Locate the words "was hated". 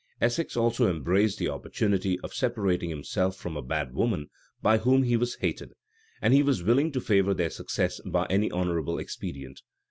5.15-5.73